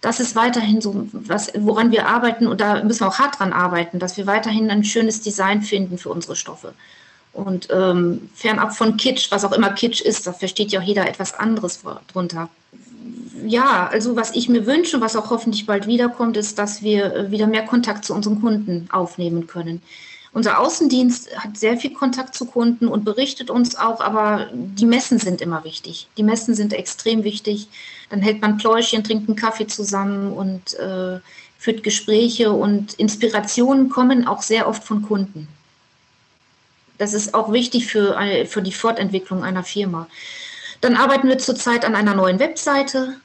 [0.00, 3.52] Das ist weiterhin so, was, woran wir arbeiten und da müssen wir auch hart dran
[3.52, 6.72] arbeiten, dass wir weiterhin ein schönes Design finden für unsere Stoffe.
[7.32, 11.06] Und ähm, fernab von Kitsch, was auch immer Kitsch ist, da versteht ja auch jeder
[11.06, 12.48] etwas anderes drunter.
[13.46, 17.30] Ja, also was ich mir wünsche, was auch hoffentlich bald wiederkommt, ist, dass wir äh,
[17.30, 19.82] wieder mehr Kontakt zu unseren Kunden aufnehmen können.
[20.32, 25.18] Unser Außendienst hat sehr viel Kontakt zu Kunden und berichtet uns auch, aber die Messen
[25.18, 26.06] sind immer wichtig.
[26.16, 27.66] Die Messen sind extrem wichtig.
[28.10, 31.18] Dann hält man Pläuschen, trinkt einen Kaffee zusammen und äh,
[31.58, 35.48] führt Gespräche und Inspirationen kommen auch sehr oft von Kunden.
[36.96, 38.16] Das ist auch wichtig für,
[38.46, 40.06] für die Fortentwicklung einer Firma.
[40.80, 43.16] Dann arbeiten wir zurzeit an einer neuen Webseite,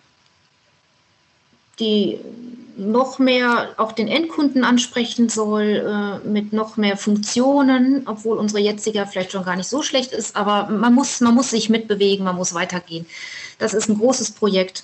[1.79, 2.19] die
[2.77, 9.05] noch mehr auch den Endkunden ansprechen soll, äh, mit noch mehr Funktionen, obwohl unsere jetzige
[9.07, 12.35] vielleicht schon gar nicht so schlecht ist, aber man muss, man muss sich mitbewegen, man
[12.35, 13.05] muss weitergehen.
[13.59, 14.83] Das ist ein großes Projekt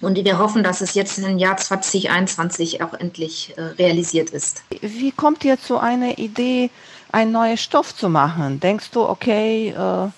[0.00, 4.62] und wir hoffen, dass es jetzt im Jahr 2021 auch endlich äh, realisiert ist.
[4.80, 6.70] Wie kommt ihr zu einer Idee,
[7.10, 8.60] einen neuen Stoff zu machen?
[8.60, 10.08] Denkst du, okay, äh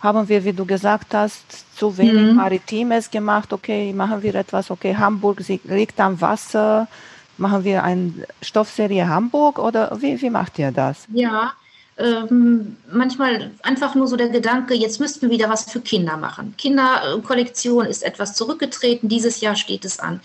[0.00, 2.36] haben wir, wie du gesagt hast, zu wenig mhm.
[2.36, 3.52] Maritimes gemacht.
[3.52, 4.70] Okay, machen wir etwas.
[4.70, 6.88] Okay, Hamburg liegt am Wasser.
[7.36, 11.06] Machen wir eine Stoffserie Hamburg oder wie, wie macht ihr das?
[11.12, 11.52] Ja,
[11.98, 16.54] ähm, manchmal einfach nur so der Gedanke, jetzt müssten wir wieder was für Kinder machen.
[16.56, 19.08] Kinderkollektion ist etwas zurückgetreten.
[19.08, 20.20] Dieses Jahr steht es an.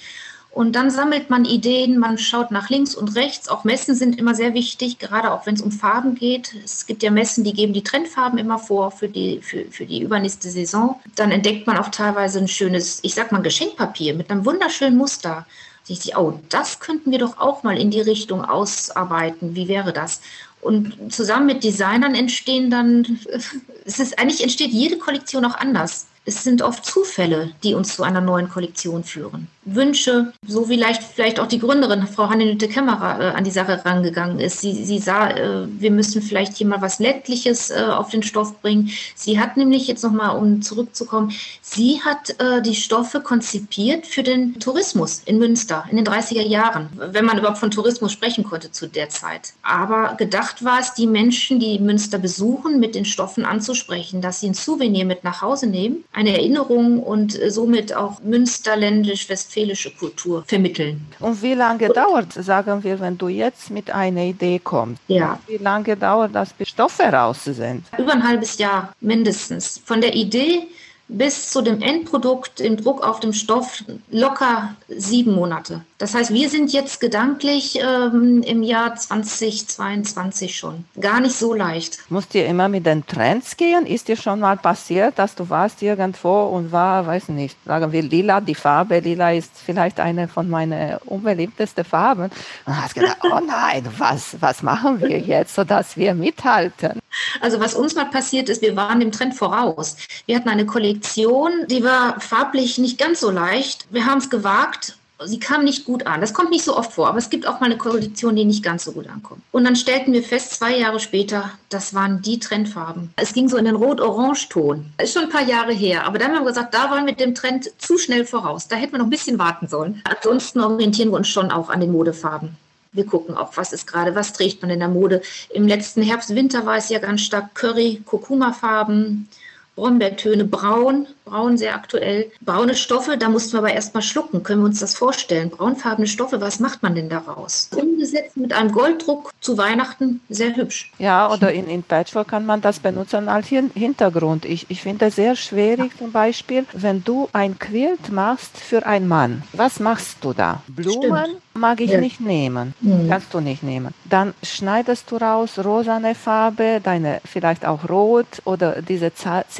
[0.54, 3.50] Und dann sammelt man Ideen, man schaut nach links und rechts.
[3.50, 6.54] Auch Messen sind immer sehr wichtig, gerade auch wenn es um Farben geht.
[6.64, 10.04] Es gibt ja Messen, die geben die Trendfarben immer vor für die, für, für die
[10.04, 11.02] übernächste Saison.
[11.16, 15.48] Dann entdeckt man auch teilweise ein schönes, ich sag mal, Geschenkpapier mit einem wunderschönen Muster.
[15.88, 19.56] Ich sich, oh, das könnten wir doch auch mal in die Richtung ausarbeiten.
[19.56, 20.22] Wie wäre das?
[20.62, 23.20] Und zusammen mit Designern entstehen dann,
[23.86, 26.06] es ist eigentlich entsteht jede Kollektion auch anders.
[26.26, 29.48] Es sind oft Zufälle, die uns zu einer neuen Kollektion führen.
[29.66, 33.86] Wünsche, so wie vielleicht, vielleicht auch die Gründerin, Frau Hannelütte Kämmerer, äh, an die Sache
[33.86, 34.60] rangegangen ist.
[34.60, 38.62] Sie, sie sah, äh, wir müssen vielleicht hier mal was Ländliches äh, auf den Stoff
[38.62, 38.90] bringen.
[39.16, 44.60] Sie hat nämlich jetzt nochmal, um zurückzukommen, sie hat äh, die Stoffe konzipiert für den
[44.60, 48.88] Tourismus in Münster in den 30er Jahren, wenn man überhaupt von Tourismus sprechen konnte zu
[48.88, 49.54] der Zeit.
[49.62, 54.48] Aber gedacht war es, die Menschen, die Münster besuchen, mit den Stoffen anzusprechen, dass sie
[54.48, 59.92] ein Souvenir mit nach Hause nehmen, eine Erinnerung und äh, somit auch münsterländisch, westfälisch westfälische
[59.92, 61.06] Kultur vermitteln.
[61.20, 65.02] Und wie lange dauert, sagen wir, wenn du jetzt mit einer Idee kommst?
[65.08, 65.40] Ja.
[65.48, 67.86] Wie lange dauert das, bis Stoffe raus sind?
[67.98, 69.82] Über ein halbes Jahr mindestens.
[69.86, 70.68] Von der Idee
[71.14, 75.82] bis zu dem Endprodukt, dem Druck auf dem Stoff, locker sieben Monate.
[75.98, 80.84] Das heißt, wir sind jetzt gedanklich ähm, im Jahr 2022 schon.
[81.00, 82.00] Gar nicht so leicht.
[82.10, 83.86] Musst ihr immer mit den Trends gehen?
[83.86, 88.02] Ist dir schon mal passiert, dass du warst irgendwo und war, weiß nicht, sagen wir
[88.02, 92.32] lila, die Farbe lila ist vielleicht eine von meinen unbeliebtesten Farben.
[92.66, 97.00] Und hast gedacht, oh nein, was, was machen wir jetzt, sodass wir mithalten?
[97.40, 99.98] Also was uns mal passiert ist, wir waren dem Trend voraus.
[100.26, 103.88] Wir hatten eine Kollektion, die war farblich nicht ganz so leicht.
[103.92, 106.22] Wir haben es gewagt sie kam nicht gut an.
[106.22, 108.64] Das kommt nicht so oft vor, aber es gibt auch mal eine Kollektion, die nicht
[108.64, 109.42] ganz so gut ankommt.
[109.52, 113.14] Und dann stellten wir fest, zwei Jahre später, das waren die Trendfarben.
[113.16, 114.94] Es ging so in den Rot-Orange-Ton.
[115.02, 117.36] Ist schon ein paar Jahre her, aber dann haben wir gesagt, da waren wir dem
[117.36, 118.68] Trend zu schnell voraus.
[118.68, 120.02] Da hätten wir noch ein bisschen warten sollen.
[120.04, 122.58] Ansonsten orientieren wir uns schon auch an den Modefarben.
[122.94, 125.22] Wir gucken auch, was ist gerade, was trägt man in der Mode.
[125.50, 129.28] Im letzten Herbst, Winter war es ja ganz stark Curry, Kurkuma-Farben,
[129.76, 132.32] Brombeertöne, braun, braun sehr aktuell.
[132.42, 134.44] Braune Stoffe, da mussten wir aber erstmal schlucken.
[134.44, 135.50] Können wir uns das vorstellen?
[135.50, 137.70] Braunfarbene Stoffe, was macht man denn daraus?
[137.76, 140.92] Umgesetzt mit einem Golddruck zu Weihnachten, sehr hübsch.
[141.00, 144.46] Ja, oder in, in Patchwork kann man das benutzen als Hintergrund.
[144.46, 149.08] Ich, ich finde es sehr schwierig zum Beispiel, wenn du ein Quilt machst für einen
[149.08, 149.44] Mann.
[149.54, 150.62] Was machst du da?
[150.68, 151.26] Blumen?
[151.26, 152.00] Stimmt mag ich ja.
[152.00, 152.74] nicht nehmen.
[152.82, 153.10] Mhm.
[153.10, 153.94] Kannst du nicht nehmen.
[154.06, 159.14] Dann schneidest du raus rosane Farbe, deine vielleicht auch rot oder diese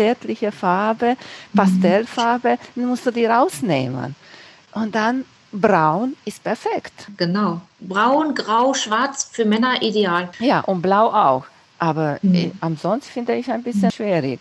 [0.04, 1.58] zärtliche Farbe, mhm.
[1.58, 4.16] Pastellfarbe, dann musst du die rausnehmen.
[4.74, 7.08] Und dann braun ist perfekt.
[7.18, 7.62] Genau.
[7.80, 10.30] Braun, grau, schwarz für Männer ideal.
[10.40, 11.46] Ja, und blau auch.
[11.80, 14.40] Aber äh, ansonsten finde ich ein bisschen schwierig.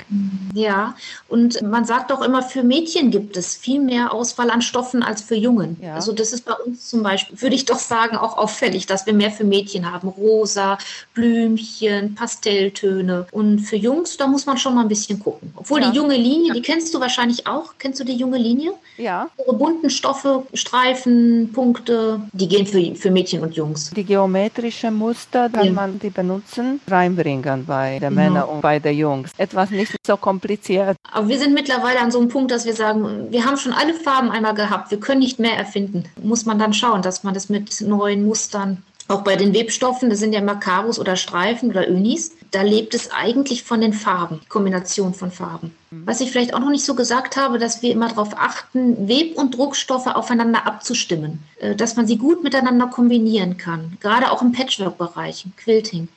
[0.54, 0.94] Ja,
[1.28, 5.22] und man sagt auch immer, für Mädchen gibt es viel mehr Auswahl an Stoffen als
[5.22, 5.76] für Jungen.
[5.82, 5.94] Ja.
[5.94, 9.14] Also das ist bei uns zum Beispiel, würde ich doch sagen, auch auffällig, dass wir
[9.14, 10.08] mehr für Mädchen haben.
[10.08, 10.78] Rosa,
[11.14, 13.26] Blümchen, Pastelltöne.
[13.32, 15.52] Und für Jungs, da muss man schon mal ein bisschen gucken.
[15.56, 15.90] Obwohl ja.
[15.90, 17.74] die junge Linie, die kennst du wahrscheinlich auch.
[17.78, 18.74] Kennst du die junge Linie?
[18.98, 19.28] Ja.
[19.38, 23.90] Ihre bunten Stoffe, Streifen, Punkte, die gehen für, für Mädchen und Jungs.
[23.90, 25.72] Die geometrischen Muster, kann ja.
[25.72, 28.22] man die benutzen, reinbringen bringen bei den genau.
[28.22, 29.30] Männern und bei den Jungs.
[29.37, 30.96] Etwas nicht so kompliziert.
[31.12, 33.94] Aber wir sind mittlerweile an so einem Punkt, dass wir sagen, wir haben schon alle
[33.94, 36.04] Farben einmal gehabt, wir können nicht mehr erfinden.
[36.22, 40.20] Muss man dann schauen, dass man das mit neuen Mustern Auch bei den Webstoffen, das
[40.20, 45.12] sind ja Makarus oder Streifen oder Önis, da lebt es eigentlich von den Farben, Kombination
[45.12, 45.74] von Farben.
[45.90, 46.06] Mhm.
[46.06, 49.37] Was ich vielleicht auch noch nicht so gesagt habe, dass wir immer darauf achten, Web-
[49.37, 54.52] und Druckstoffe aufeinander abzustimmen, äh, dass man sie gut miteinander kombinieren kann, gerade auch im
[54.52, 56.08] Patchwork-Bereich, im Quilting,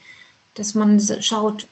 [0.55, 1.67] dass man schaut,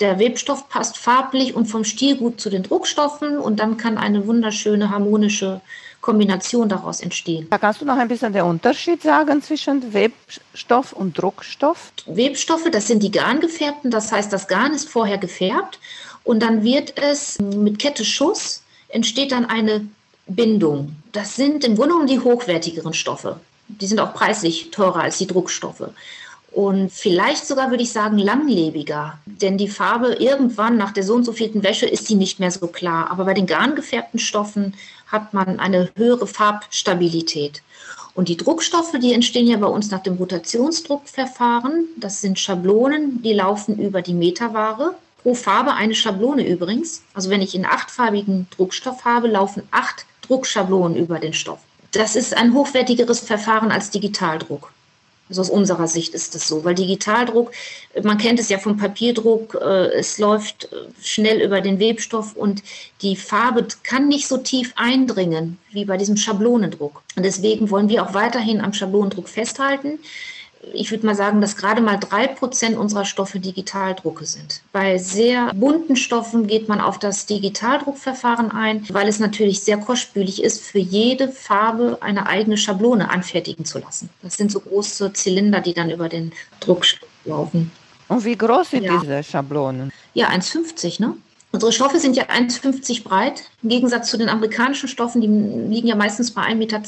[0.00, 4.26] der Webstoff passt farblich und vom Stil gut zu den Druckstoffen und dann kann eine
[4.26, 5.60] wunderschöne harmonische
[6.00, 7.46] Kombination daraus entstehen.
[7.48, 11.92] Da kannst du noch ein bisschen den Unterschied sagen zwischen Webstoff und Druckstoff?
[12.06, 15.78] Webstoffe, das sind die garngefärbten, das heißt, das Garn ist vorher gefärbt
[16.24, 19.86] und dann wird es mit Kette Schuss entsteht dann eine
[20.26, 20.96] Bindung.
[21.12, 23.38] Das sind im Grunde genommen die hochwertigeren Stoffe.
[23.68, 25.90] Die sind auch preislich teurer als die Druckstoffe
[26.52, 31.24] und vielleicht sogar würde ich sagen langlebiger, denn die Farbe irgendwann nach der so und
[31.24, 33.10] so vielten Wäsche ist sie nicht mehr so klar.
[33.10, 34.74] Aber bei den garngefärbten Stoffen
[35.06, 37.62] hat man eine höhere Farbstabilität.
[38.14, 41.86] Und die Druckstoffe, die entstehen ja bei uns nach dem Rotationsdruckverfahren.
[41.96, 44.94] Das sind Schablonen, die laufen über die Meterware.
[45.22, 47.02] Pro Farbe eine Schablone übrigens.
[47.14, 51.60] Also wenn ich einen achtfarbigen Druckstoff habe, laufen acht Druckschablonen über den Stoff.
[51.92, 54.72] Das ist ein hochwertigeres Verfahren als Digitaldruck.
[55.32, 57.52] Also aus unserer Sicht ist das so, weil Digitaldruck,
[58.02, 62.62] man kennt es ja vom Papierdruck, äh, es läuft äh, schnell über den Webstoff und
[63.00, 67.02] die Farbe kann nicht so tief eindringen wie bei diesem Schablonendruck.
[67.16, 70.00] Und deswegen wollen wir auch weiterhin am Schablonendruck festhalten
[70.72, 74.62] ich würde mal sagen, dass gerade mal drei Prozent unserer Stoffe Digitaldrucke sind.
[74.72, 80.42] Bei sehr bunten Stoffen geht man auf das Digitaldruckverfahren ein, weil es natürlich sehr kostspielig
[80.42, 84.08] ist, für jede Farbe eine eigene Schablone anfertigen zu lassen.
[84.22, 86.84] Das sind so große Zylinder, die dann über den Druck
[87.24, 87.70] laufen.
[88.08, 88.98] Und wie groß sind ja.
[88.98, 89.92] diese Schablonen?
[90.14, 91.14] Ja, 1,50, ne?
[91.52, 95.94] Unsere Stoffe sind ja 1,50 breit, im Gegensatz zu den amerikanischen Stoffen, die liegen ja
[95.94, 96.82] meistens bei 1,10 Meter.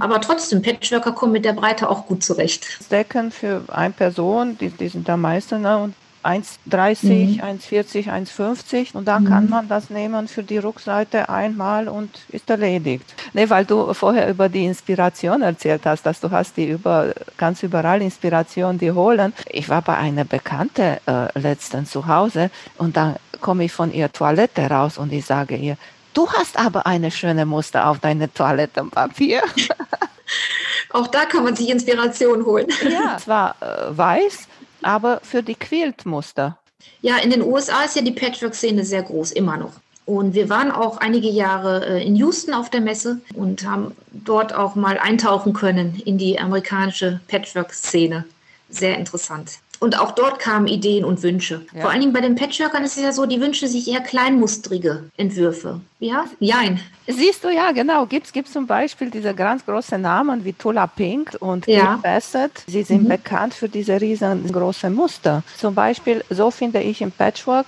[0.00, 2.66] Aber trotzdem, Patchworker kommen mit der Breite auch gut zurecht.
[2.90, 5.92] Decken für eine Person, die, die sind da meistens ne?
[6.24, 7.40] 1,30, mhm.
[7.40, 9.28] 1,40, 1,50 und dann mhm.
[9.28, 13.14] kann man das nehmen für die Rückseite einmal und ist erledigt.
[13.32, 17.62] Ne, weil du vorher über die Inspiration erzählt hast, dass du hast die über ganz
[17.62, 19.32] überall Inspiration, die holen.
[19.48, 24.12] Ich war bei einer Bekannte äh, letztens zu Hause und dann komme ich von ihrer
[24.12, 25.76] Toilette raus und ich sage ihr,
[26.14, 29.42] du hast aber eine schöne Muster auf deine Toilettenpapier.
[30.90, 32.66] Auch da kann man sich Inspiration holen.
[32.82, 34.48] Ja, es war äh, weiß,
[34.82, 36.58] aber für die Quiltmuster.
[37.00, 39.72] Ja, in den USA ist ja die Patchwork-Szene sehr groß, immer noch.
[40.06, 44.54] Und wir waren auch einige Jahre äh, in Houston auf der Messe und haben dort
[44.54, 48.24] auch mal eintauchen können in die amerikanische Patchwork-Szene.
[48.70, 49.58] Sehr interessant.
[49.80, 51.64] Und auch dort kamen Ideen und Wünsche.
[51.72, 51.82] Ja.
[51.82, 55.04] Vor allen Dingen bei den Patchworkern ist es ja so, die wünschen sich eher kleinmustrige
[55.16, 55.80] Entwürfe.
[56.00, 56.24] Ja?
[56.40, 56.80] Jein.
[57.06, 58.06] Siehst du, ja, genau.
[58.06, 61.80] Gibt es zum Beispiel diese ganz großen Namen wie Tula Pink und ja.
[61.80, 62.64] Kate Bassett.
[62.66, 63.08] Sie sind mhm.
[63.08, 65.44] bekannt für diese riesengroßen Muster.
[65.56, 67.66] Zum Beispiel, so finde ich im Patchwork,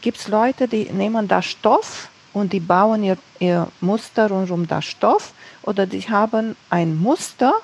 [0.00, 4.66] gibt es Leute, die nehmen da Stoff und die bauen ihr, ihr Muster rund um
[4.66, 5.32] das Stoff
[5.62, 7.54] oder die haben ein Muster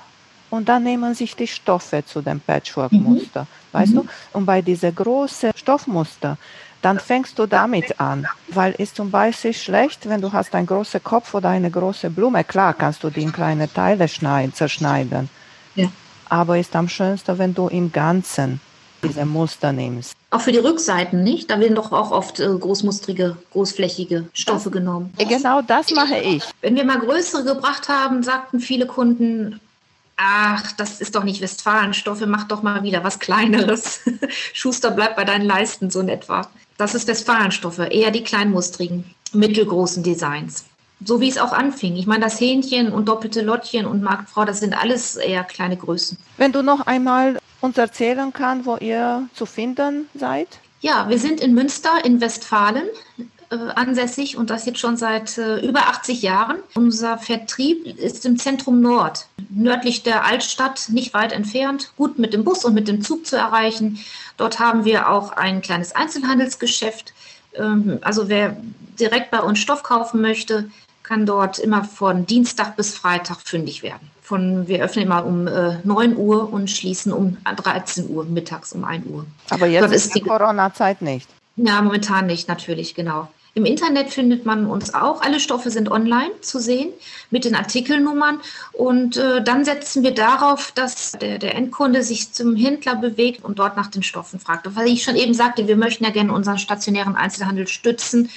[0.51, 3.47] und dann nehmen sich die Stoffe zu dem Patchwork-Muster, mhm.
[3.77, 3.97] Weißt mhm.
[3.97, 4.07] du?
[4.33, 6.39] Und bei diese großen Stoffmuster,
[6.83, 11.03] dann fängst du damit an, weil es zum Beispiel schlecht, wenn du hast einen großen
[11.03, 15.29] Kopf oder eine große Blume, klar kannst du die in kleine Teile schneiden, zerschneiden,
[15.75, 15.89] ja.
[16.29, 18.61] aber ist am schönsten, wenn du im Ganzen
[19.03, 20.15] diese Muster nimmst.
[20.31, 21.51] Auch für die Rückseiten, nicht?
[21.51, 25.13] Da werden doch auch oft äh, großmustrige, großflächige Stoffe genommen.
[25.19, 26.43] Genau das mache ich.
[26.61, 29.61] Wenn wir mal größere gebracht haben, sagten viele Kunden,
[30.17, 34.01] ach, das ist doch nicht Westfalenstoffe, mach doch mal wieder was Kleineres.
[34.53, 36.49] Schuster bleibt bei deinen Leisten so in etwa.
[36.79, 40.65] Das ist Westfalenstoffe, eher die kleinmustrigen, mittelgroßen Designs.
[41.05, 41.97] So wie es auch anfing.
[41.97, 46.17] Ich meine, das Hähnchen und doppelte Lottchen und Marktfrau, das sind alles eher kleine Größen.
[46.39, 50.49] Wenn du noch einmal uns erzählen kannst, wo ihr zu finden seid?
[50.81, 52.89] Ja, wir sind in Münster in Westfalen
[53.51, 56.59] äh, ansässig und das jetzt schon seit äh, über 80 Jahren.
[56.75, 62.45] Unser Vertrieb ist im Zentrum Nord, nördlich der Altstadt, nicht weit entfernt, gut mit dem
[62.45, 63.99] Bus und mit dem Zug zu erreichen.
[64.37, 67.15] Dort haben wir auch ein kleines Einzelhandelsgeschäft.
[67.55, 68.57] Ähm, also wer
[68.99, 70.71] direkt bei uns Stoff kaufen möchte,
[71.03, 74.11] kann dort immer von Dienstag bis Freitag fündig werden.
[74.23, 78.85] Von, wir öffnen immer um äh, 9 Uhr und schließen um 13 Uhr, mittags um
[78.85, 79.25] 1 Uhr.
[79.51, 81.29] Aber jetzt ist die Corona-Zeit nicht.
[81.55, 83.29] Ja, momentan nicht, natürlich, genau.
[83.57, 85.23] Im Internet findet man uns auch.
[85.23, 86.91] Alle Stoffe sind online zu sehen
[87.31, 88.39] mit den Artikelnummern.
[88.75, 93.59] Und äh, dann setzen wir darauf, dass der, der, Endkunde sich zum Händler bewegt und
[93.59, 94.67] dort nach den Stoffen fragt.
[94.67, 98.29] Und weil ich schon eben sagte, wir möchten ja gerne unseren stationären Einzelhandel stützen.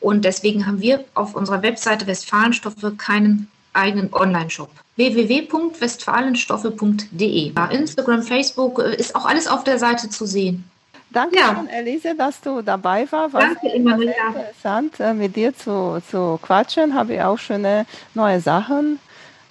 [0.00, 7.52] Und deswegen haben wir auf unserer Webseite Westfalenstoffe keinen eigenen Online-Shop www.westfalenstoffe.de.
[7.70, 10.68] Instagram, Facebook äh, ist auch alles auf der Seite zu sehen.
[11.14, 11.64] Danke, ja.
[11.70, 13.34] Elise, dass du dabei warst.
[13.34, 14.12] Danke, immer wieder.
[14.28, 16.94] Interessant, äh, mit dir zu, zu quatschen.
[16.94, 18.98] Habe ich auch schöne neue Sachen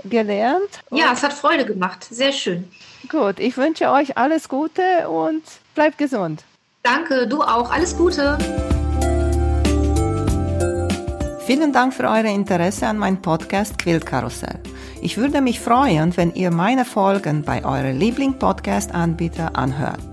[0.03, 0.81] gelernt.
[0.91, 2.05] Ja, es hat Freude gemacht.
[2.09, 2.69] Sehr schön.
[3.07, 5.43] Gut, ich wünsche euch alles Gute und
[5.73, 6.43] bleibt gesund.
[6.83, 7.71] Danke, du auch.
[7.71, 8.37] Alles Gute.
[11.45, 14.59] Vielen Dank für euer Interesse an meinem Podcast Quillkarussell.
[15.01, 20.12] Ich würde mich freuen, wenn ihr meine Folgen bei eurem Liebling-Podcast-Anbieter anhört.